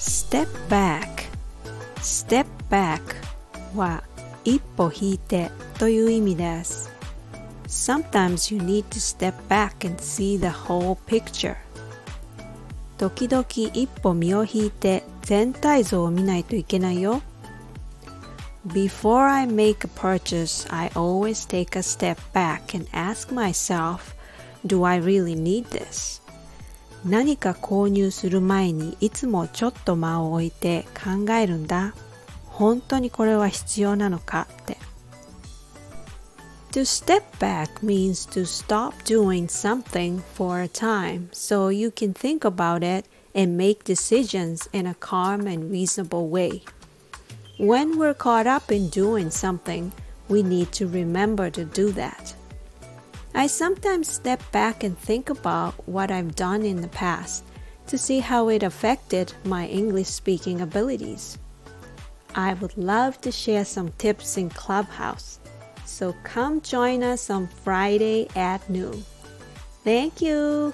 [0.00, 1.24] step back
[2.00, 3.00] step back
[3.74, 4.02] は
[4.44, 6.90] 一歩引いてという意味です
[7.66, 11.56] Sometimes you need to step back and see the whole picture
[12.98, 13.44] 時々
[13.74, 17.22] 一歩身を引いて全体像を見ないといけないよ
[18.66, 24.16] Before I make a purchase, I always take a step back and ask myself,
[24.66, 26.20] do I really need this?
[27.04, 31.94] 何か購入する前にいつもちょっと間を置いて考えるんだ。
[32.46, 34.76] 本当にこれは必要なのかって。
[36.72, 42.82] To step back means to stop doing something for a time so you can think about
[42.82, 46.62] it and make decisions in a calm and reasonable way.
[47.58, 49.92] When we're caught up in doing something,
[50.28, 52.34] we need to remember to do that.
[53.33, 57.45] I sometimes step back and think about what I've done in the past
[57.87, 61.37] to see how it affected my English speaking abilities.
[62.35, 65.39] I would love to share some tips in Clubhouse,
[65.85, 69.03] so come join us on Friday at noon.
[69.83, 70.73] Thank you!